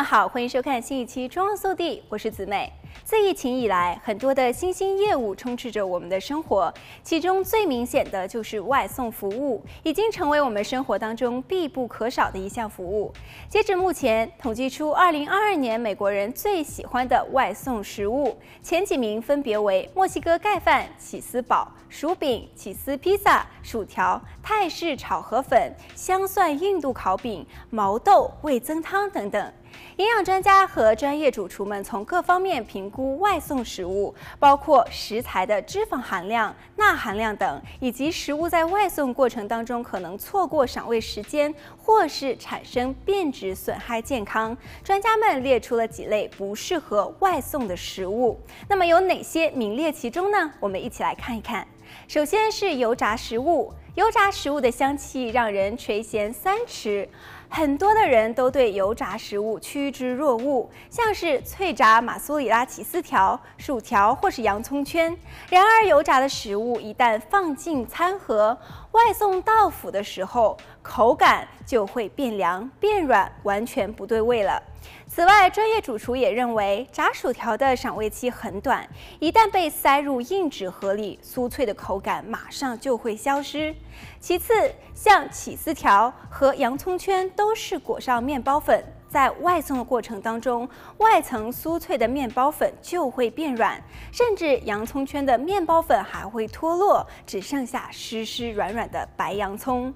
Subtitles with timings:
[0.00, 2.72] 们好，欢迎收看新一期《中央速递》，我是子美。
[3.04, 6.72] 自疫情以来，很多的新兴业务充斥着我们的生活，
[7.02, 13.12] 其中最明显的就是外送服务，已经成为我们生活当中必不可少的一项服务。
[13.46, 29.52] 截至目前，统计出2022年美国人最喜欢的外送食物，前几名分别为墨西哥盖饭、起司堡、薯饼、起司披萨、薯条、泰式炒河粉、香蒜印度烤饼、毛豆味增汤等等。
[29.96, 44.56] 营养专家和专业主厨们从各方面评估外送食物，包括食材的脂肪含量、钠含量等，以及食物在外送过程当中可能错过赏味时间，或是产生变质损害健康。
[44.82, 50.50] 专家们列出了几类不适合外送的食物，那么有哪些名列其中呢？
[50.60, 51.66] 我们一起来看一看。
[52.06, 57.08] 首先是油炸食物，油炸食物的香气让人垂涎三尺。
[57.52, 65.14] 很多的人都对油炸食物趋之若鹜，像是脆炸马苏里拉起司条、薯条或是洋葱圈。
[65.50, 68.56] 然而，油炸的食物一旦放进餐盒，
[68.92, 74.62] 外送到府的时候，口感就会变凉、变软，完全不对味了。
[75.06, 83.74] 此外，专业主厨也认为，炸薯条的赏味期很短，一旦被塞入硬纸盒里，酥脆的口感马上就会消失。
[84.20, 84.54] 其次，
[84.94, 99.90] 像起司条和洋葱圈都是裹上面包粉，在外送的过程当中，外层酥脆的面包粉就会变软，甚至洋葱圈的面包粉还会脱落，只剩下湿湿软软的白洋葱。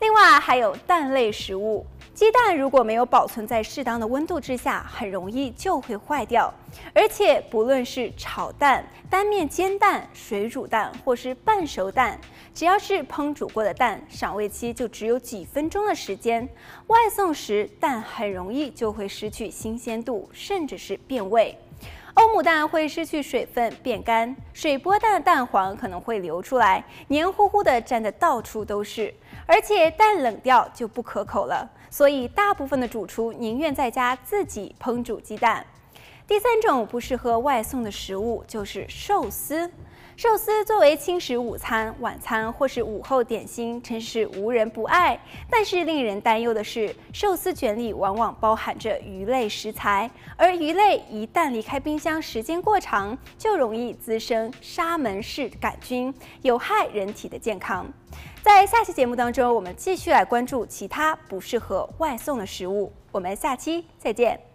[0.00, 1.84] 另外，还有蛋类食物。
[2.14, 6.52] 鸡蛋如果没有保存在适当的温度之下，很容易就会坏掉。
[6.94, 12.18] 而且不论是炒蛋、单面煎蛋、水煮蛋或是半熟蛋，
[12.54, 16.46] 只要是烹煮过的蛋，赏味期就只有几分钟的时间。
[16.88, 21.56] 外送时蛋很容易就会失去新鲜度，甚至是变味。
[22.20, 29.14] 欧姆蛋会失去水分变干，水波蛋的蛋黄可能会流出来，黏糊糊的粘的到处都是，
[29.46, 31.66] 而且蛋冷掉就不可口了。
[31.88, 35.64] 所以，大部分的主厨宁愿在家自己烹煮鸡蛋。
[36.30, 39.68] 第三种不适合外送的食物就是寿司。
[40.16, 45.20] 寿司作为轻食午餐、晚餐或是午后点心，真是无人不爱。
[45.50, 57.84] 但是令人担忧的是，寿司卷里往往包含着鱼类食材，而鱼类一旦离开冰箱时间过长，就容易滋生沙门氏杆菌，有害人体的健康。
[58.40, 62.92] 在下期节目当中，我们继续来关注其他不适合外送的食物。
[63.10, 64.49] 我们下期再见。